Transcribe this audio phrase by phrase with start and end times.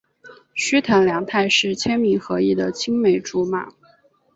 [0.55, 3.69] 须藤良太是千明和义的青梅竹马。